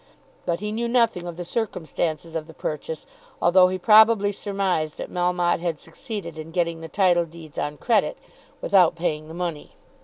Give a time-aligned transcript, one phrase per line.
[0.47, 3.05] But he knew nothing of the circumstances of the purchase,
[3.39, 8.17] although he probably surmised that Melmotte had succeeded in getting the title deeds on credit,
[8.63, 9.73] without paying the money.